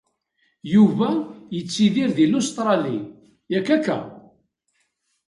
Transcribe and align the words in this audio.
Yuba 0.73 1.09
yettidir 1.55 2.09
di 2.17 2.25
Lustṛali, 2.31 2.97
yak 3.51 3.67
akka? 3.75 3.99